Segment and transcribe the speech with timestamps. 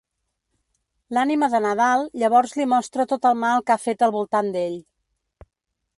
[1.17, 4.79] L'ànima de Nadal llavors li mostra tot el mal que ha fet al voltant d'ell.